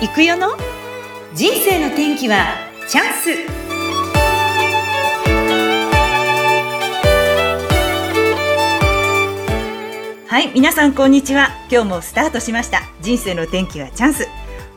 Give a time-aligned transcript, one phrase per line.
[0.00, 0.50] 行くよの？
[1.34, 2.54] 人生の天気は
[2.86, 3.30] チャンス。
[10.28, 11.48] はい皆さんこんにちは。
[11.68, 12.82] 今日もスタートしました。
[13.00, 14.28] 人生の天気はチャンス。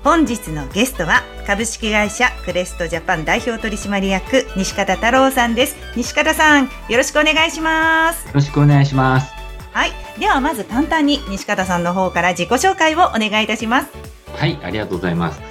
[0.04, 5.76] 本日のゲストは株式会社クレストジャパン代表取締役西方太郎さんです。
[5.96, 8.26] 西方さんよろしくお願いします。
[8.26, 9.32] よろしくお願いします。
[9.72, 13.88] はいではまず簡単に西方さんの方から自己紹介をお願いいたします
[14.36, 15.42] はいありがとうございます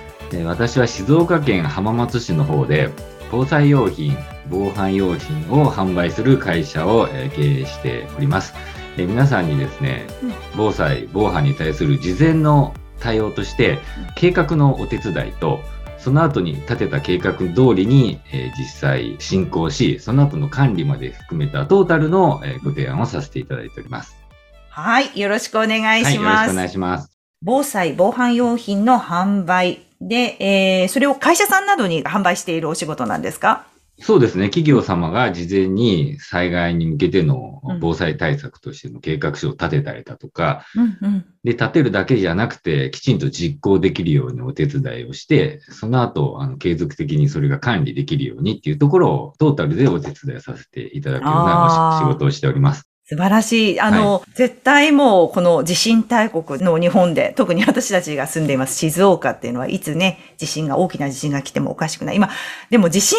[0.45, 2.91] 私は静岡県浜松市の方で
[3.33, 4.17] 防災用品
[4.49, 8.55] 防犯用品を販売する会社を経営しております
[8.97, 10.07] 皆さんにですね、
[10.57, 13.79] 防災防犯に対する事前の対応として
[14.15, 15.61] 計画のお手伝いと
[16.01, 24.17] その後に立てた計画通りに、えー、実際進行し、その後の管理まで含めたトータルの、えー、ご提案をさせていただいております。
[24.71, 25.19] はい。
[25.19, 26.15] よろしくお願いします。
[26.15, 27.20] はい、よろしくお願いします。
[27.43, 33.67] 防災、防犯用品の販売で、えー、それを会社さんなどに販売しているお仕事なんですか？
[34.03, 34.47] そうですね。
[34.47, 52.90] 企業様が事前に災害に向けての防災対策としての計画書を立てたりだとか、うんうん、で、立てるだけじゃなくて、きちんと実行できるようにお手伝いをして、その後、あの継続的にそれが管理できるようにっていうところをトータルでお手伝いさせていただくような仕事をしております。
[53.11, 53.81] 素晴らしい。
[53.81, 62.17] あの、はい、絶対もうこの地震大国の日本で、特に私たちが住んでいます静岡っていうのはいつね、地震が、大きな地震が来てもおかしくない。
[62.17, 62.31] 今、
[62.71, 63.19] でも地震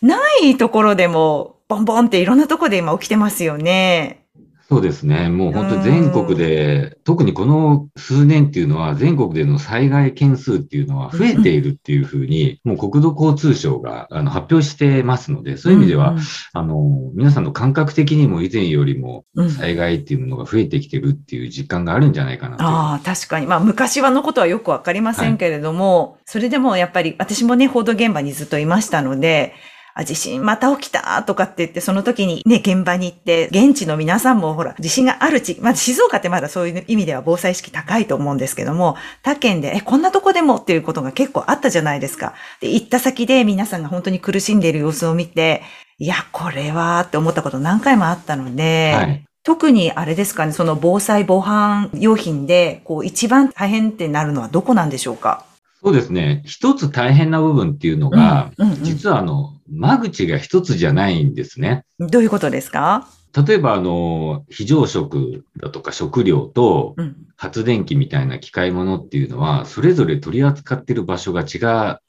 [0.00, 4.25] がないところでも、ボンボンっていろんなところで今起きてますよね。
[4.68, 5.28] そうですね。
[5.28, 16.16] もう本当全国で、特にこの数年っていうのは、全国での災害件数っていうのは増えているっていうふうに、もう国土交通省があの発表してますので、そういう意味では、
[16.52, 16.82] あの、
[17.14, 19.24] 皆さんの感覚的にも以前よりも
[19.56, 23.46] 災害っていうものが増えてきてるっていう実感があるんじゃないかなああ、確かに。
[23.46, 29.54] まあ、昔はのことはよくわかりませんけれども、はい、それでもやっぱり、私もね、報道現場にずっといましたので、
[29.96, 42.34] あ、地震また起きたとかって言って、その時にね、現場に行って、現地の皆さんもほら、地震がある地、まず静岡ってまだそういう意味では防災意識高いと思うんですけども、他県で、え、こんなとこでもっていうことが結構あったじゃないですか。
[42.60, 45.62] で、行った先で皆さんが本当に苦しんでいる様子を見て、
[45.98, 55.44] いや、これはって思ったこと何回もあったので、はい特にあれですかね、その防災防犯用品で、こう一番大変ってなるのはどこなんでしょうか？
[55.86, 56.42] そうですね。
[56.44, 61.84] 一つ大変な部分っていうのが、うんうんうん、実はあの、間口が一つじゃないんですね。
[62.00, 63.06] どういうことですか？
[63.46, 66.96] 例えば、あの、非常食だとか食料と
[67.36, 72.00] 発電機みたいな機械物っていうのは、それぞれ取り扱っている場所が違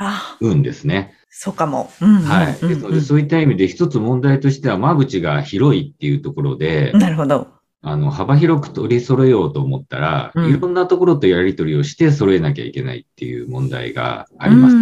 [0.41, 1.13] うんですね。
[1.29, 1.91] そうかも。
[2.01, 2.47] うんうん、はい。
[2.53, 7.56] ですので、そういった意味で一つ問題としては、間口が広いっていうところで、なるほど。
[7.89, 14.75] あの、幅広く取り揃えようと思ったら、うん、いろんなところとやり取りをして揃えなきゃいけないっていう問題があります。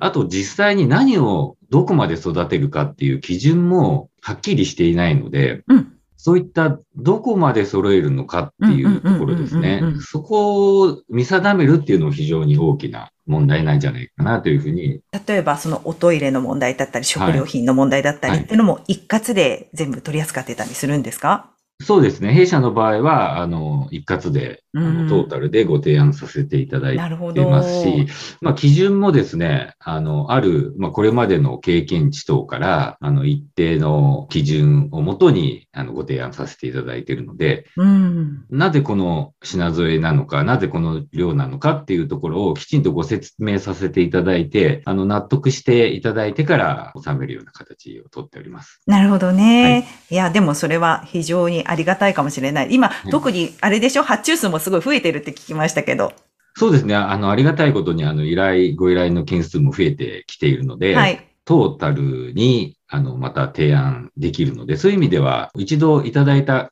[0.00, 9.82] あと、実際に何をどこまで育てるかっていう基準もはっきりしていないので、うん、そういったどこまで揃えるのかっていうところですね。
[10.00, 15.00] そこを見定めるっていうのも非常に大きな問題なんじゃないかなというふうに。
[15.26, 21.50] 例えば、そのおトイレの問題だったり、食料品の問題だったりっていうのも一括で全部取り扱ってたりするんですか、
[21.84, 22.32] そうですね。
[22.32, 26.96] 弊社の場合は、あの、一括で、あのトータルでご提案させていただい
[27.34, 28.06] てますし、
[28.40, 48.80] まあ、基準もですね、あの、ある、まあ、これまでの経験値等から、あの、一定の基準をもとに、あの、ご提案させていただいているので、うん、なぜこの品添えなのか、なぜこの量なのかっていうところをきちんとご説明させていただいて、あの、納得していただいてから収めるような形をとっております。
[48.86, 49.72] なるほどね。
[49.72, 52.68] はい、いや、でもそれは非常にありがたいかもしれない。
[52.70, 56.12] 今、特にあれでしょ、発注数もすごい増えてるって聞きましたけど。
[56.56, 56.94] そうですね。
[56.94, 66.70] あの、ありがたいことに、あの、依頼、ご依頼の件数も増えてきているので、はい、トータルに、あの、また提案できるので、そういう意味では、一度いただいた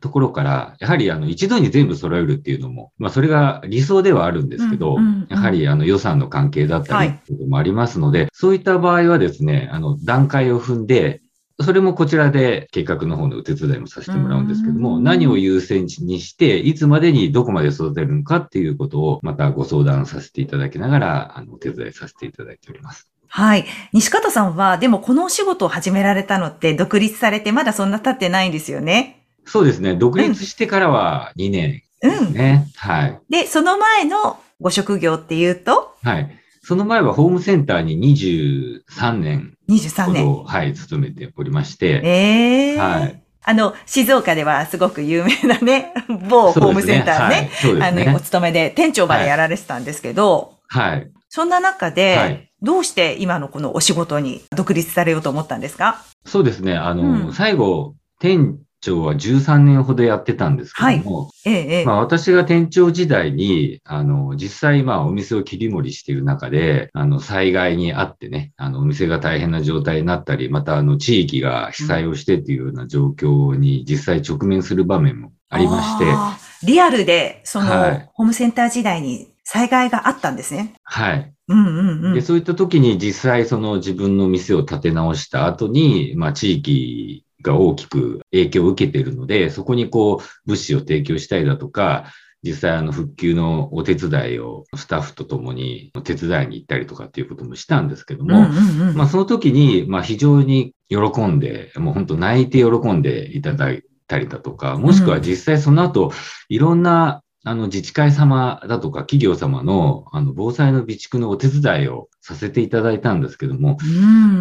[0.00, 4.96] ところから、やはりあの一度に全部揃えるっていうのも、まあそれが理想ではあるんですけど、
[5.28, 11.22] やはりあの予算の関係だったりっていうこともありますので、はい、そういった場合はですね、あの段階を踏んで、
[11.62, 23.10] それもこちらで計画の方のお手伝いもさせてもらうんですけども、何を優先にして、いつまでにどこまで育てるのかっていうことを、またご相談させていただきながら、あの、お手伝いさせていただいております。
[23.28, 23.66] はい。
[23.92, 29.19] 西方さんは、でもこのお仕事を始められたのって独立されてまだそんな経ってないんですよね。
[29.44, 29.94] そうですね。
[29.94, 32.66] 独立してからは2年ですね。
[32.66, 33.20] うん、はい。
[33.28, 35.94] で、その前のご職業っていうと？
[36.02, 36.36] はい。
[36.62, 40.44] その前はホームセンターに23年23年。
[40.44, 42.00] はい、勤めておりまして。
[42.04, 43.22] ええー、はい。
[43.42, 45.94] あの、静岡ではすごく有名なね、
[46.28, 51.10] 某ホームセンターね、ねはい、ねあの、お勤めで店長までやられてたんですけど、はい、はい。
[51.28, 56.02] そんな中で、はい、どうして今のこのお仕事に独立されようと思ったんですか？
[56.26, 56.76] そうですね。
[56.76, 80.74] あの、うん、最後、店長は13年ほどやってたんですけども、はい、ええ、まあ私が店長時代に、あの、実際まあお店を切り盛りしている中で、あの、災害にあってね、あの、お店が大変な状態になったり、またあの、地域が被災をしてっていうような状況に実際直面する場面もありまして、リアルで、その、はい、ホームセンター時代に災害があったんですね。
[80.84, 81.32] はい。
[81.48, 92.06] うんうんうん、でそういった時に実際その自分の店を建て直した後に、まあ地域が大きく影響を受けているので、そこにこう物資を提供したりだとか、
[92.42, 100.96] 実際あの復旧のお手伝いをスタッフと共に手伝いに行ったりとかっていうこともしたんですけども、うんうんうん、まあその時にまあ非常に喜
[101.26, 106.12] んで、もう本当泣いて喜んでいただいたりだとか、もしくは実際その後
[106.48, 113.78] いろんなあの、自治会様だとか企業様の、あの、防災の備蓄のお手伝いをさせていただいたんですけども、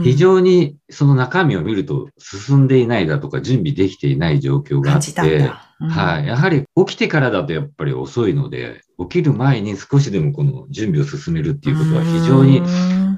[0.04, 6.28] 非常にその中身を見ると進んでいないだとか準備できていない状況があって、うん、はい。
[6.28, 12.62] やはり起きてからだとやっぱり遅いので、起きる前に少しでもこの準備を進めるっていうことは非常に、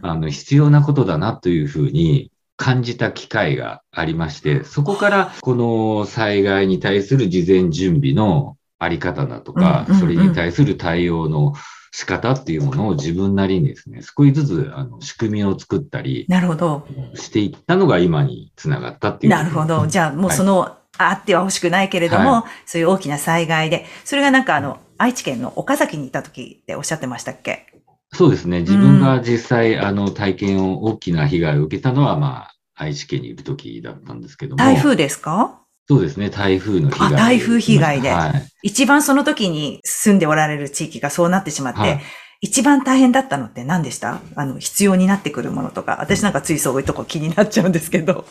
[0.04, 11.54] あの、必要なことだなというふうに感じた機会がありまして、そこからこの災害に対する事前準備のあり方だとか、それに対する対応の
[11.92, 16.88] 仕方っていうものを自分なりにですね、少しずつあの仕組みを作ったり、なるほど。
[17.13, 19.33] していったのが今につながったっていう。
[19.33, 19.86] なるほど。
[19.86, 27.68] じゃあもうその、はい、あっては欲しくないけれども、はい、そういう大きな災害で、それがなんかあの、愛知県の岡崎にいた時っておっしゃってましたっけ？
[28.13, 28.62] そうですね。
[28.62, 34.57] 自分が実際、あの、体験を、大きな被害を受けたのは、まあ、愛知県にいる時だったんですけども。
[34.57, 35.61] 台風ですか？
[35.91, 37.13] そうですね、台風の被害。
[37.13, 38.11] あ、台風被害で。
[38.11, 42.01] はい、一番その時に住んでおられる地域がそうなってしまって、はい、
[42.39, 44.21] 一番大変だったのって何でした？
[44.38, 45.97] あの、必要になってくるものとか。
[45.99, 48.23] 私なんかついそういうとこ気になっちゃうんですけど。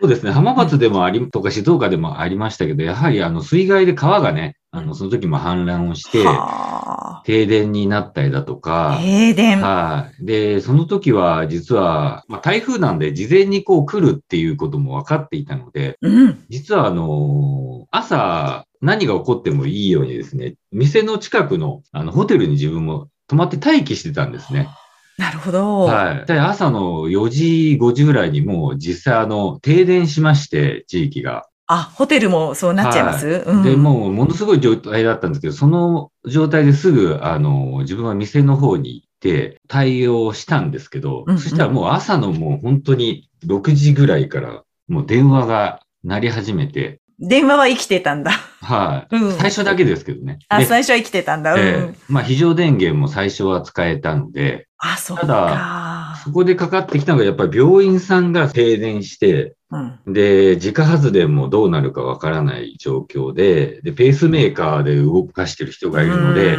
[0.00, 0.32] そうですね。
[0.32, 6.24] 浜松でもあり、とか静岡でもありましたけど、やはりあの水害で川がね、あの、その時も氾濫をして、
[7.24, 8.98] 停電になったりだとか。
[9.00, 10.26] 停電はい。
[10.26, 24.68] で、その時は実は、まあ台風なんで事前にこう来るっていうことも分かっていたので、うん、実はあの、朝何が起こってもいいようにですね、店の近くのあのホテルに自分も泊まって待機してたんですね。
[25.18, 25.84] なるほど。
[25.84, 26.26] はい。
[26.26, 31.46] で、朝の4時、5時ぐらいにもう実際あの、停電しまして、地域が。
[31.68, 33.42] あ、ホテルもそうなっちゃいます、はい。
[33.42, 48.32] うん、で、もうものすごい状態だったんですけど、その状態ですぐ、あの、自分は店の方に行って対応したんですけど、うんうん、そしたらもう朝のもう本当に6時ぐらいからもう電話が鳴り始めて、電話は生きてたんだ。
[48.60, 50.38] はい、うん、最初だけですけどね。
[50.48, 51.54] あ、最初は生きてたんだ。
[51.54, 54.68] うん、えー、まあ、非常電源も最初は使えたので。
[54.78, 66.56] あ、そうただ、そこでかかってきたのが、やっぱり病院さんが停電して、うん、で、自家発電もどうなるかわからない状況で、で、ペースメーカーで動かしてる人がいるので、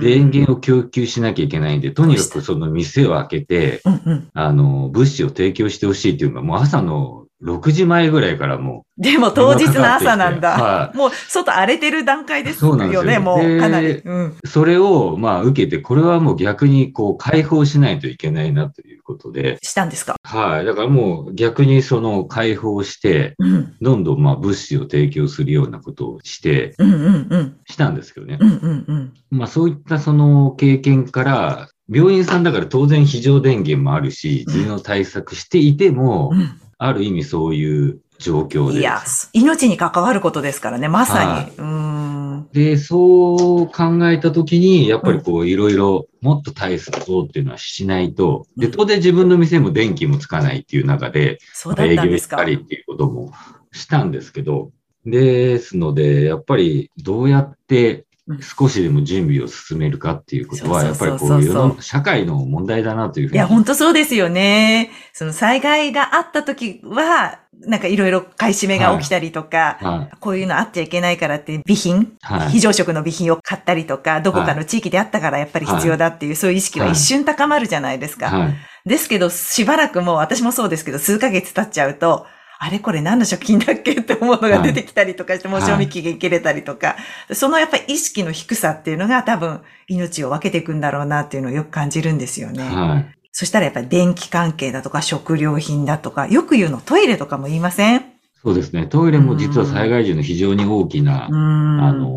[0.00, 9.02] 電源を供給しなきゃいけないんで、とにかくその店を開けて、うんうん、あの、物資を提供してほしいっていうのが、もう朝の6時前ぐらいからもう。
[9.02, 10.50] でも当日の朝なんだ。
[10.50, 13.92] はい、もう外荒れてる段階ですよね、そうなんですよもうかなり。
[14.04, 19.58] うん、それをまあ受けて、これはもう逆にこう解放しないといけないなということで。
[19.62, 20.16] したんですか？
[20.22, 20.66] はい。
[20.66, 28.36] だからもう逆にその解放して、うん、どんどんまあ物資を提供するようなことをして、うんうんうん、したんですけどね。
[28.38, 38.80] うんうんうん、まあそういったその経験から、病院さんだから当然非常電源もあるし、自分の対策していても、うんある意味そういう状況で。
[38.80, 39.02] いや、
[39.34, 41.62] 命に関わることですからね、まさに。
[41.62, 51.38] はい、で、そう考えたときに、やっぱりこう、いろいろもっと対策をっていうのはしないと、で、当然自分の店も電気もつかないっていう中で、
[51.78, 53.32] 営業したりっていうことも
[53.72, 54.70] したんですけど、
[55.04, 58.06] ですので、やっぱりどうやって
[58.40, 63.36] 少しでも準備を進めるかっていうことは、やっぱりこういう社会の問題だなというふうに。
[63.36, 64.90] いや、本当そうですよね。
[65.12, 69.98] その災害があった時は、なんかいろいろ買い占めが起きたりとか、はい。
[69.98, 78.50] はい、こういうのあっちゃいけないからって備品、はい、非常食の備品を買ったりとか、どこかの地域であったからやっぱり必要だっていう、そういう意識は一瞬高まるじゃないですか。
[78.86, 82.26] ですけど、しばらくもう私もそうですけど、数ヶ月経っちゃうと、
[82.62, 86.94] あれこれ何の食品だっけって思うのが出てきたりとかして、もう賞味期限切れたりとか、
[87.32, 92.62] そのやっぱり意識の低さっていうのが多分命を分けていくんだろうなっていうのをよく感じるんですよね。
[92.62, 98.04] はい、そしたらやっぱり電気関係だとか食料品だとか、よく言うのトイレとかも言いません？
[98.42, 98.86] そうですね。
[98.86, 102.08] トイレも実は災害時の非常に大きな、あの、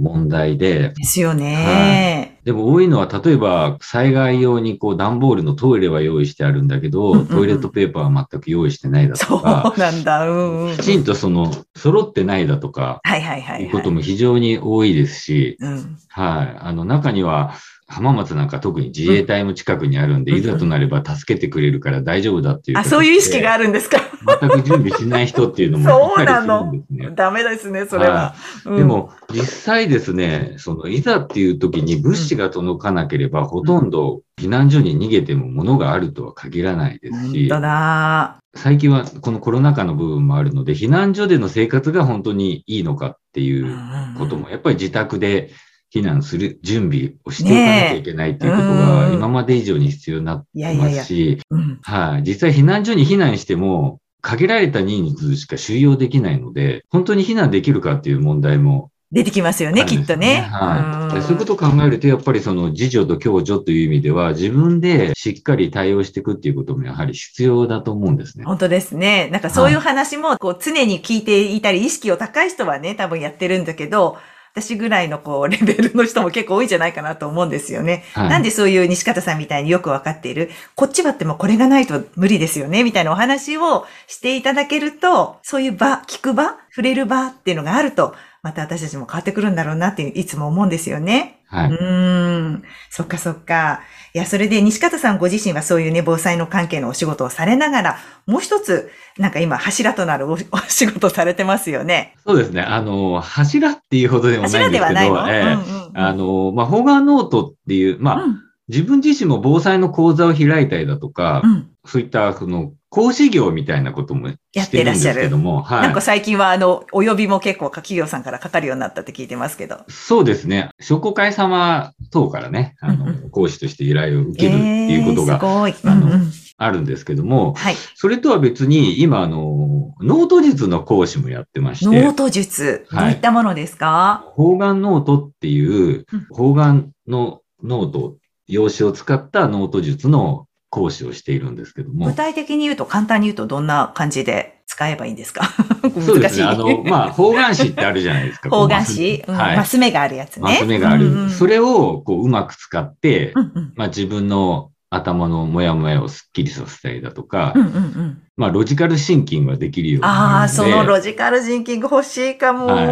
[0.00, 0.90] 問題で。
[0.90, 9.62] ですよね、はい、でも多いのは、例えば災害用にこう段ボールのトイレは用意してあるんだけど、うんうんうん、トイレットペーパーは全く用意してないだとか。
[9.66, 10.30] そうなんだ。
[10.30, 13.00] うんうん、きちんとその、揃ってないだとか。
[13.02, 13.64] はいはいはい、はい。
[13.64, 16.56] いうことも非常に多いですし、うん、はい。
[16.60, 17.54] あの、中には、
[17.92, 22.78] 浜松なんか特に自衛隊も近くにあるんで、うん、いざとなれば助けてくれるから大丈夫だっていう。
[22.78, 23.98] あ、そういう意識があるんですか？
[24.40, 26.72] 全く準備しない人っていうのもそうなの。
[27.14, 28.34] ダメですね、それは。
[28.64, 37.48] うん、でも、実際ですね、その、いざっていう時に物資が届かなければ、ほとんど避難所に逃げても物があるとは限らないですし。
[37.50, 38.38] 本当だ。
[38.54, 43.76] 最近はこのコロナ禍の部分もあるので、避難所での生活が本当にいいのかっていう
[44.18, 45.50] ことも、やっぱり自宅で
[45.94, 51.38] 避難する準備をしておかなきゃいけないっていうことが今まで以上に必要になってますし、
[51.82, 60.48] はい、実際避難所に避難しても限られた人数しか収容できないので、本当に避難できるかっていう問題も出てきますよね、きっとね。
[60.50, 61.22] はい。
[61.22, 68.44] そういうことを考えると、やっぱりその自助と共助という意味では、自分でしっかり対応していくっていうこともやはり必要だと思うんですね。
[68.46, 69.28] 本当ですね。
[69.30, 74.16] なんかそういう話も、こう常に聞いていたり、意識を高い人はね、多分やってるんだけど、
[74.54, 78.04] 私ぐらいのこう、レベルの人も結構多いんじゃないかなと思うんですよね。
[78.12, 91.38] はい、なんでそういう西方さんみたいによくわかっている、こっちはってもこれがないと無理ですよね、みたいなお話をしていただけると、そういう場、聞く場、触れる場っていうのがあると、また私たちも変わってくるんだろうなっていつも思うんですよね。
[91.46, 91.70] はい。
[91.70, 92.62] うん。
[92.90, 93.82] そっかそっか。
[94.14, 100.36] いや、それで西方さんご自身はそういうね、防災の関係のお仕事をされながら、もう一つ、なんか今、柱となる お
[100.68, 102.16] 仕事されてますよね。
[102.26, 102.62] そうですね。
[102.62, 114.36] あの、柱っていうほどでもないんですけど、柱ではないの、えーうんうん、あの、まあ、方眼ノートっていう、まあ、うん、自分自身も防災の講座を開いたりだとか、うん、そういった、その、講師業みたいなこともし
[114.70, 115.62] てるんですけども。
[115.62, 115.82] はい。
[115.82, 119.78] なんか最近はあの、お呼びも結構企業さんからかかるようになったって聞いてますけど。
[119.88, 120.68] そうですね。
[120.78, 125.74] 商工会様等からね、あの、講師として依頼を受けるっていうことが、えー、すごい。
[125.90, 127.74] あの、うんうんあるんですけども、はい。
[127.96, 132.02] それとは別に、今、あの、ノート術の講師もやってまして。
[132.02, 142.06] ノート術どういったものですか、はい、方眼ノートっていう、方眼のノート、用紙を使ったノート術の講師をしているんですけども。
[142.06, 145.44] 具体的に言うと、簡単に言うとどんな感じで使えばいいんですか？
[146.00, 146.44] そうですね。
[146.44, 148.48] あの、まあ、方眼紙ってあるじゃないですか。
[148.50, 150.42] 方眼紙、うん、はい、マス目があるやつね。
[150.44, 151.12] マス目がある。
[151.12, 162.86] うんうん、それを、こう、うまく使って、うんうん、まあ、自分の頭のモヤモヤをスッキリさせたりだとか、うんうんうん、まあ、ロジカルシンキングができるようにああ、そのロジカルシンキング欲しいかも、はい、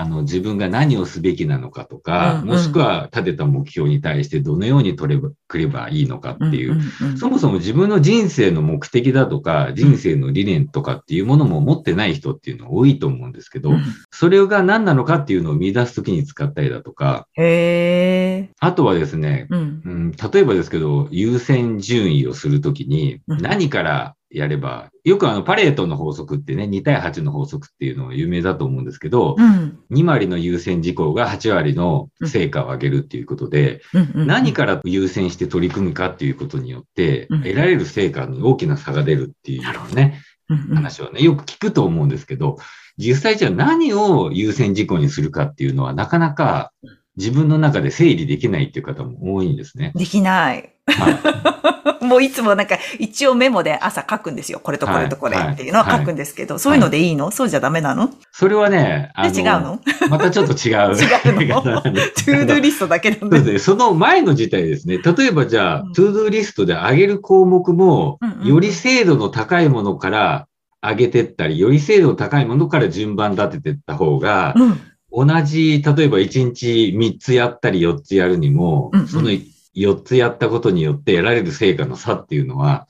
[0.00, 6.80] あの、自分が何をすべきなのかとか、うんうん、もしくは立てた目標に対してどのように取れば、くればいいのかっていう,、
[7.16, 33.82] そもそも自分の人生の目的だとか、人生の理念とかっていうものも持ってない人っていうのは多いと思うんですけど、うん、それが何なのかっていうのを見出すときに使ったりだとか、へあとはですね、うん、うん、例えばですけど、優先順位をするときに、何からやれば、よくあのパレートの法則ってね、2対8の法則っていうのは有名だと思うんですけど、うん、2割の優先事項が8割の成果を上げるっていうことで、
[34.14, 42.58] 何から優先して取り組むかっていうことによって、得られる成果に大きな差が出るっていうね、話をね、よく聞くと思うんですけど、
[42.98, 46.72] 実際じゃあ何を優先事項にするかっていうのはなかなか
[47.16, 49.92] 自分の中で整理できないっていう方も多いんですね。
[49.94, 50.71] できない。
[50.86, 54.60] はい、もういつもなんか一応メモで朝書くんですよ。
[54.60, 58.10] これとこれとこれっていうのは書くんですけど、はいはい、そういうのでいいの、そうじゃダメなの？
[58.32, 59.80] それはね、あの違うの？
[60.10, 60.94] またちょっと違う。
[60.98, 61.62] 違う の？
[61.62, 63.58] トゥードゥリストだけなんで。
[63.58, 64.98] その前の事態ですね。
[64.98, 70.48] 例えばじゃあ、うん、トゥードゥリストで上げる項目も、より精度の高いものから
[70.82, 74.80] 上げてったり、より精度の高いものから順番立ててった方が、うん。
[75.14, 79.30] 同じ、例えば1日3つやったり4つやるにも、うんうん、その
[79.74, 82.86] 4つやったことによって得られる成果の差っていうのは、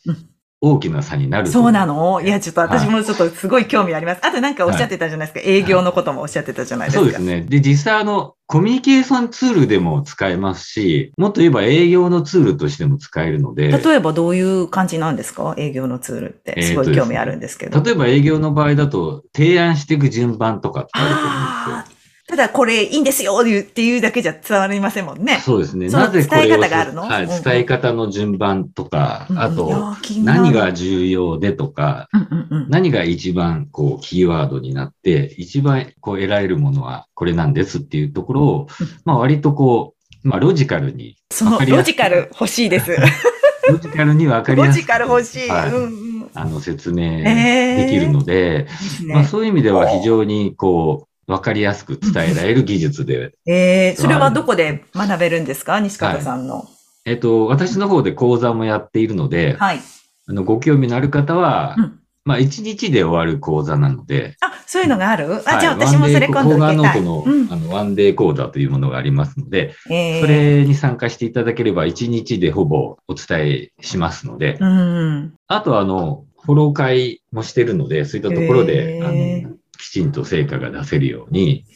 [0.65, 2.21] 大きな差になるそうなの？
[2.21, 4.21] いや、ちょっと私もちょっとすごい興味あります。
[4.23, 7.03] はい、あとなんかおっしゃってたじゃないですか、はい、営業のこともおっしゃってたじゃないですか。
[7.03, 7.41] そうですね。
[7.41, 13.77] で、実際あの、コミュニケーションツールでも使えますし、もっと言えば営業のツールとしても使えるので。
[13.77, 15.57] 例えばどういう感じなんですか？
[15.59, 16.62] 営業のツールって。
[16.62, 17.79] すごい興味あるんですけど。
[17.79, 22.01] えー、例えば営業の場合だと、提案していく順番とかってあると思うんですよ。
[22.29, 25.41] ただこれいいんですよっていうだけじゃ伝わりませんもんね。
[25.41, 25.88] そうですね。
[25.88, 27.02] なぜ伝え方があるの？
[27.02, 27.26] はい。
[27.26, 38.67] 伝え方の順番とか、うん、あと、何が重要でとか、うんうんうん、何が一番こうキーワードになって、一番こう得られるものはこれなんですっていうところを、
[39.05, 41.17] まあ割とこう、まあロジカルに。
[41.33, 42.97] そのロジカル欲しいです。
[43.69, 44.76] ロジカルに分かりやすく。
[44.76, 45.49] ロジカル欲しい。
[45.49, 45.87] はい、うんう
[46.25, 53.35] ん、あの、説明できるので、えーね、まあ、そういう意味では非常にこう、分かりやすく伝えられる技術で。
[53.47, 55.81] え えー、それはどこで学べるんですか？
[55.81, 56.57] 西方さんの。
[56.57, 56.67] はい、
[57.07, 59.81] えっ、と、私の方で講座もやっているので、はい。
[60.29, 64.37] あの、ご興味のある方は、うんまあ、一日で終わる講座なので。
[64.41, 65.43] あ、そういうのがある？
[65.49, 66.76] あ、じゃあ私もそれ今度受けたい。
[66.76, 79.62] ノートの,、うん、あのワンデー講座というものがありますので、えー、それに参加していただければ一日でほぼお伝えしますので、うん、あとあの、フォロー会もしてるので、そういったところで、えー、あのき
[79.92, 81.66] ちんと成果が出せるように。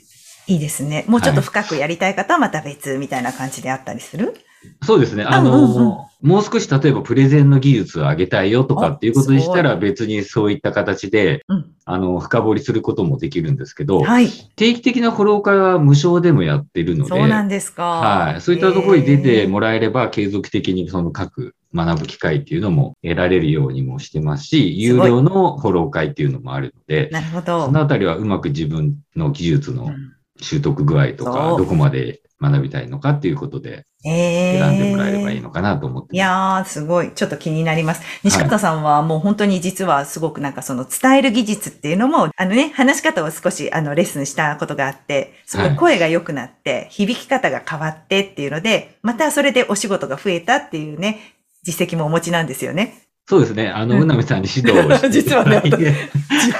[0.46, 1.04] いいですね。
[1.06, 4.34] もうちょっと深くやりたい方はまた別みたいな感じであったりする、
[4.82, 5.24] そうですね。
[5.24, 17.84] あの、うんうんうんもう少し例えばプレゼンの技術を上げたいよとかっていうことにしたら別にそういった形で、うん、あの、深掘りすることもできるんですけど、はい、定期的なフォロー会は無償でもやってるので、そうなんですか。
[17.84, 18.40] はい。
[18.40, 27.66] そういったところに出てもらえれば継続的にその各学ぶ機会っていうのも得られるようにもしてますし、有料のフォロー会っていうのもあるので、なるほど。
[27.66, 29.92] そのあたりはうまく自分の技術の
[30.40, 37.10] 習得具合とか、どこまで学びたいのかっていうことで、選んでもらえればいいのかなと思って、えー、いやー、すごい。
[37.12, 38.02] ちょっと気になります。
[38.22, 51.35] 西方さんはもう本当に実はすごくなんかその伝える技術っていうのも、あのね、話し方を少しあのレッスンしたことがあって、すごい声が良くなって、響き方が変わってっていうので、またそれでお仕事が増えたっていうね、
[51.66, 53.02] 実績もお持ちなんですよね。
[53.28, 53.68] そうですね。
[53.68, 55.10] あの、うなみさんに指導をして。
[55.10, 55.82] 実はね、 自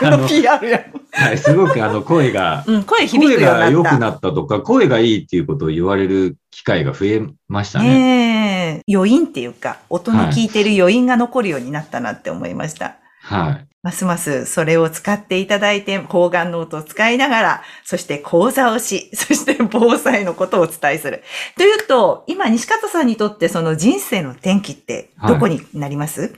[0.01, 7.89] 分の PR やはい、すごくあの、声が、うん、声響く声が良くなったとか、声がいいっていうことを言われる機会が増えましたね。
[7.89, 12.97] ね余韻っていうか、音の聞いてる余韻が残るようになったなって思いました。
[13.23, 13.67] はい。
[13.87, 21.23] ますますそれを使っていただいて、方眼ノートを使いながら、そして講座をし、 そして防災のことをお伝えする。
[21.57, 26.31] というと、今西方さんにとってその人生の転機ってどこになります、はい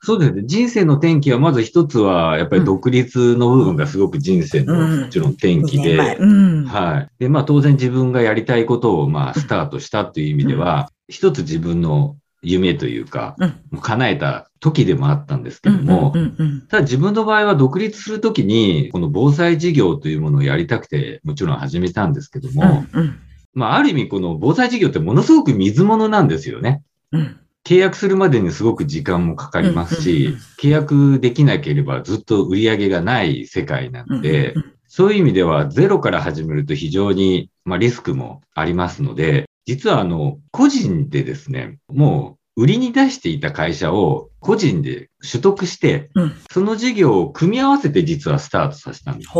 [0.00, 0.42] そうですね。
[0.44, 7.08] 人生の転機は、まず一つは、やっぱり独立の部分がすごく人生の、もちろん転機で、うん、はい。
[7.18, 13.36] で、まあ当然自分がやりたいことを、まあスタートしたという意味では、一つ自分の夢というか、
[13.70, 16.14] もう叶えた時でもあったんですけども、
[16.68, 22.84] ただ自分の場合は独立するときに、この防災事業というものをやりたくて、もちろん始めたんですけども、
[23.54, 26.82] まあある意味この防災事業ってものすごく水物なんですよね。
[27.12, 27.40] うん。
[27.64, 34.54] 契約するまでにすごく時間もかかりますし、契約できなければずっと売り上げがない世界なので、
[34.86, 46.08] そういう意味ではゼロから始めると非常に、まあ、リスクもありますので、実はあの、個人でですね、もう売りに出していた会社を個人で取得して、
[46.50, 49.30] その事業を組み合わせて実はスタートさせたんです。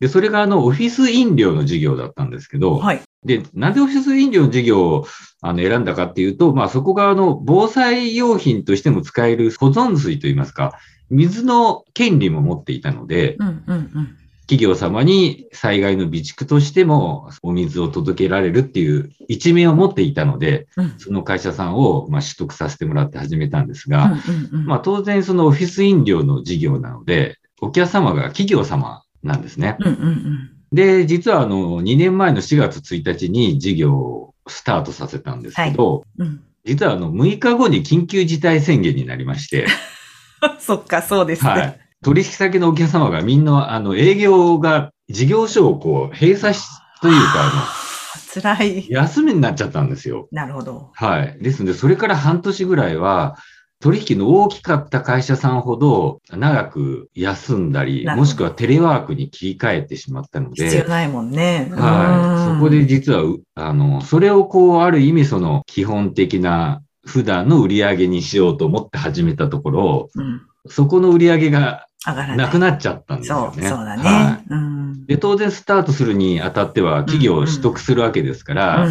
[0.00, 5.06] で、それがあの、オフィス飲料の事業だったんですけど、はい、で、なんでオフィス飲料の事業を
[5.40, 10.72] あの選んだかっていうと、まあそこがあの、防災用品としても使える保存水といいますか、
[11.10, 29.76] 水の権利も持っていたので、うんうんうん企業様に災害の備蓄としてもお水を届けられるっていう一面を持っていたので、うん、その会社さんをま取得させてもらって始めたんですが、うんうんうん、まあ当然そのオフィス飲料の事業なので、お客様が企業様なんですね。
[29.80, 39.66] うんうんうん、で、実はあの、2年前の4月1日に事業をスタートさせたんですけど、はいうん、実はあの、6日後に緊急事態宣言になりまして。
[40.60, 41.50] そっか、そうですね。
[41.50, 41.80] はい。
[42.04, 46.62] 取引先のお客様がみんな、あの、営業が、事業所をこう、閉鎖し、
[47.00, 48.86] というか、あの、辛い。
[48.90, 50.28] 休みになっちゃったんですよ。
[50.30, 50.90] なるほど。
[50.94, 51.38] はい。
[51.40, 53.36] ですので、それから半年ぐらいは、
[53.80, 60.64] 取引の大きかった会社さんほど長く休んだり、もしくはテレワークに切り替えてしまったので。
[60.64, 61.70] 必要ないもんね。
[61.74, 62.54] はい。
[62.54, 63.22] そこで実は、
[63.54, 73.62] あの、それをこう、ある意味その基本的な普段の売り上げにしようと思って始めたところ、うん、そこの売り上げがなくなっちゃったんですよね。
[73.62, 75.06] そう、そうだね、はい、うん。
[75.06, 78.88] で、当然スタートするにあたっては企業を取得するわけですから、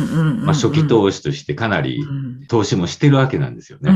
[0.47, 2.05] 初期投資としてかなり
[2.47, 3.91] 投資もしてるわけなんですよね。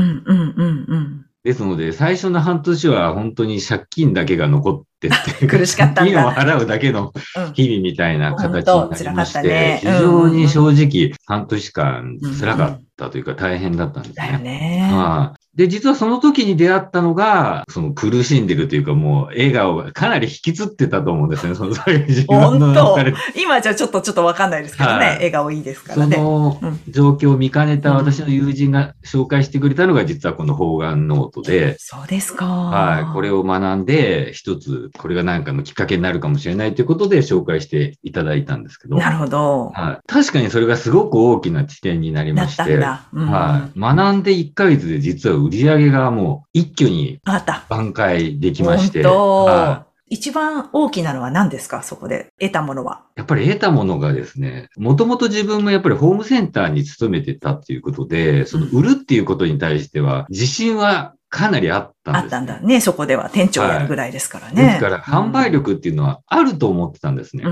[1.44, 6.26] ですので、最初の半年は本当に借金だけが残ってて、苦しかったんだ。
[6.26, 7.12] を払うだけの
[7.54, 14.26] 日々みたいな形になりまして、ね、非常に正直半年間辛かったというか大変だったんですね。
[14.26, 14.90] だよね。
[14.92, 21.56] はあ、で、実はその時に出会ったのが、その苦しんでるというかもう笑顔がかなり引きつってたと思うんですね。
[21.56, 23.12] そのそういう自分の中で。
[23.34, 24.94] 今じゃちょっとちょっとわかんないですけどね。
[24.94, 26.14] はい、笑顔いいですからね。
[26.14, 31.76] その状況を見かねた私の友人が紹介してくれたのが実はこの方眼ノートで。
[31.80, 32.46] そうですか。
[32.46, 33.12] はい。
[33.12, 38.96] これを学んで、一つ、これが何かのきっかけになるかもしれないということで紹介していただいたんですけど。
[38.96, 39.72] なるほど。
[39.74, 39.98] はい。
[40.06, 42.74] 確かにそれがすごく大きな地点になりまして。
[42.74, 42.82] うん、
[43.28, 43.80] はい。
[43.80, 49.02] 学んで1ヶ月で実は売売り上げがもう一挙に挽回できまして。
[49.02, 51.82] は一番大きなのは何ですか？
[51.82, 53.02] そこで得たものは。
[53.16, 62.80] やっぱり得たものがですね、もともと自分もやっぱりホームセンターに勤めてたっていうことで、その売るっていうことに対しては、自信はかなりあったんです、あったんだね。
[62.80, 64.62] そこでは店長やるぐらいですからね。
[64.62, 67.44] はい、ですから、販売力っていうのはあると思ってたんですね。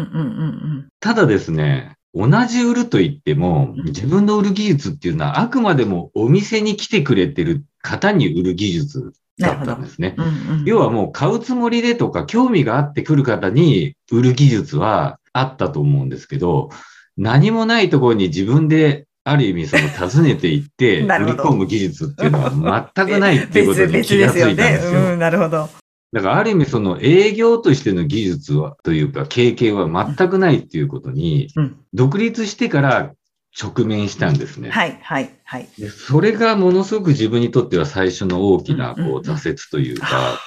[1.01, 10.15] ただですね、同じ売ると言っても、自分の売る技術っていうのはあくまでもお店に来てくれてる方に売る技術だったんですね。
[10.17, 16.71] うんうん、要はもう買うつもりでとか興味があってくる方に売る技術はあったと思うんですけど、
[17.17, 25.01] 何もないところに自分である意味その訪ねていって 売り込む技術っていうのは全くないっていうことに気がついたんですよ。
[25.01, 25.69] ね、なるほど。
[26.13, 31.49] だからある意味その営業としての技術はというか経験は全くないっていうことに、
[31.93, 33.13] 独立してから
[33.61, 34.71] 直面したんですね。
[34.71, 35.69] はい、はい、はい。
[35.79, 40.39] でそれがものすごく自分にとっては最初の大きなこう挫折というか、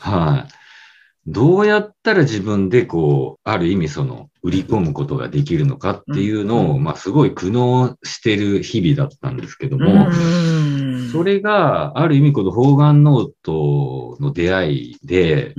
[0.00, 0.52] はい。
[1.26, 10.08] どうやったら自分でこう、ある意味その、売り込むことができるのかっていうのを、まあすごい苦悩してる日々だったんですけども、
[11.12, 15.54] それが、ある意味この方眼ノートの出会いで、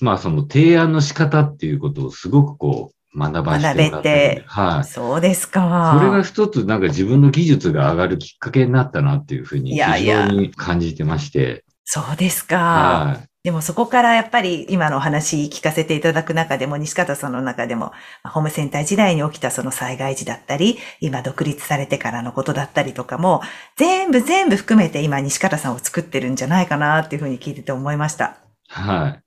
[0.00, 4.84] まあその提案の仕方っていうことをすごくこう、学ばせて学べて、はい。
[4.84, 5.98] そうですか。
[5.98, 11.38] それが一つなんか自分の技術が上がるきっかけになったなっていうふうに非常に感じてまして。
[11.38, 12.56] いやいやそうですか。
[12.56, 13.27] はい。
[13.44, 17.92] でもそこからやっぱり今のお話聞かせていただく中でも、西方さんの中でも、
[18.24, 23.40] ホームセンター時代に起きたその災害時だったり、今独立されてからのことだったりとかも、
[23.76, 28.38] 全部全部含めて今西方さんを作ってるんじゃないかなっていうふうに聞いてて思いました。
[28.68, 29.22] はい。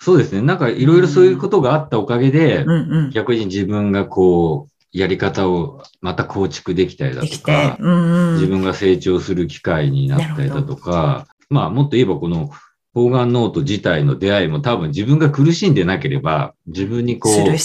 [0.00, 0.42] そうですね。
[0.42, 12.50] なんかいろいろそういうことがあったおかげで、うんうん、逆に自分がこう、やり方をまた構築できたりだとか、うんうん、自分が成長する機会になったりだとか、まあもっと言えばこの
[12.94, 17.58] 方眼ノート自体の出会いも多分自分が苦しんでなければ、自分にこう、お伝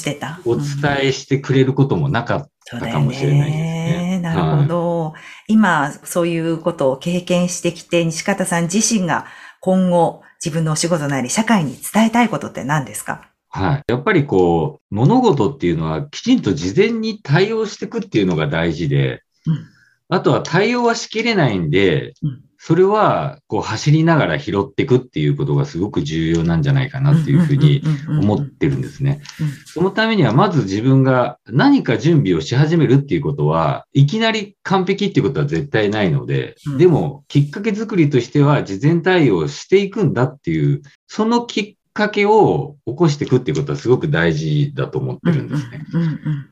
[1.01, 4.19] えしてくれることもなかったかもしれないですね。
[4.21, 9.25] なるほど、はい、今、そういうことを経験してきて、西方さん自身が
[9.59, 13.29] 今後、自分のお仕事なり社会に伝えたいことって何ですか？
[13.49, 13.83] はい。
[13.87, 19.65] やっぱりこう、物事っていうのはきちんと事前に対応していくっていうのが大事で、うん、
[20.09, 27.83] あとは対応はしきれないんで、うん、それはこう走りながら拾っていくっていうことがすごく重要なんじゃないかなっていうふうに
[28.19, 29.21] 思ってるんですね。
[29.65, 45.85] そのためにはまず自分が何か準備をし始めるっていうことは、いきなり完璧っていうことは絶対ないので、でもきっかけ作りとしては事前対応していくんだっていう、そのきっかけを起こしていくっていうことはすごく大事だと思ってるんですね。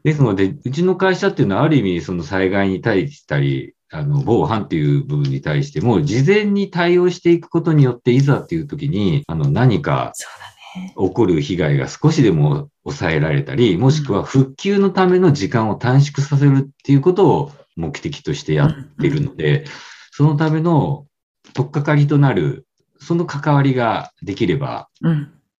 [0.03, 10.13] ですので、うちの会社っていうのはある意味その災害に対したり、あの、防犯っていう部分に対しても、事前に対応していくことによって、いざっていう時に、あの、何か、
[10.97, 19.65] 起こる被害が少しでも抑えられたり、もしくは復旧のための時間を短縮させるっていうことを目的としてやってるので、
[20.11, 21.05] そのための
[21.53, 22.65] 取っかかりとなる
[22.99, 24.89] その関わりができれば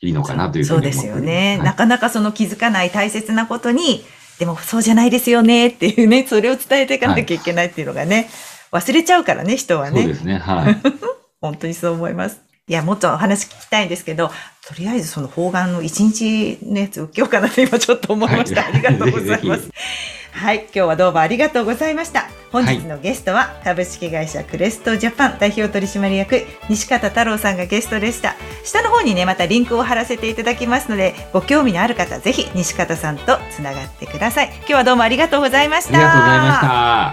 [0.00, 4.02] いいのかなというふうに思って、うん、そうですよね、はい、なかなかその気づかない大切なことに、
[4.38, 8.28] でもそうじゃないですよねっていうね、それを伝えていかなきゃいけないっていうのがね、
[8.70, 10.02] はい、忘れちゃうからね、人はね。
[10.02, 10.76] そうですね、はい。
[11.40, 12.40] 本当にそう思います。
[12.68, 14.28] いや、もっとお話聞きたいんですけど、
[14.66, 18.62] とりあえずその方眼の一日のやつ受けようかなと今ちょっと思いました。
[18.62, 19.70] はい、ありがとうございます。
[20.36, 22.28] はい、今日はどうもありがとうございました。
[22.52, 28.34] 本日のゲストは株式会社クレストジャパン代表取締役西方太郎さんがゲストでした。
[28.62, 34.48] 下の方にね、またリンクを貼らせていただきますので、ご興味のある方、ぜひ西方さんとつながってください。
[34.58, 35.96] 今日はどうもありがとうございました。
[35.96, 36.66] ありがとうございました。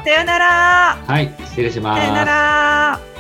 [0.04, 0.98] さよなら。
[1.08, 2.02] はい、失礼します。
[2.02, 3.13] さよなら。